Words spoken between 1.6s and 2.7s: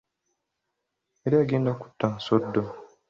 kutta Nsodo